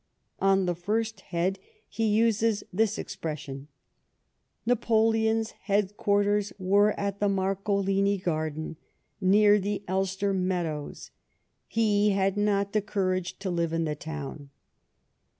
[0.39, 3.67] On tlie first head he uses this expression:"
[4.67, 8.77] Na])oleon's head ([uarters were at the 3Iarcolini Garden,
[9.21, 11.11] near the Elster meadows,
[11.77, 14.49] lie had not the courage to live in the town."